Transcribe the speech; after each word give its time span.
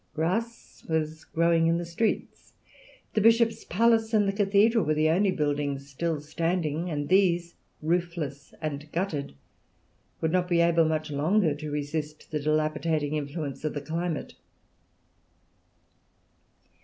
Grass 0.15 0.83
was 0.89 1.25
growing 1.25 1.67
in 1.67 1.77
the 1.77 1.85
streets, 1.85 2.53
the 3.13 3.21
bishop's 3.21 3.63
palace 3.63 4.15
and 4.15 4.27
the 4.27 4.33
cathedral 4.33 4.83
were 4.83 4.95
the 4.95 5.09
only 5.09 5.29
buildings 5.29 5.87
still 5.87 6.19
standing, 6.19 6.89
and 6.89 7.07
these, 7.07 7.53
roofless 7.83 8.51
and 8.63 8.91
gutted, 8.91 9.35
would 10.19 10.31
not 10.31 10.47
be 10.49 10.59
able 10.59 10.85
much 10.85 11.11
longer 11.11 11.53
to 11.53 11.69
resist 11.69 12.31
the 12.31 12.39
dilapidating 12.39 13.13
influence 13.13 13.63
of 13.63 13.75
the 13.75 13.79
climate. 13.81 14.33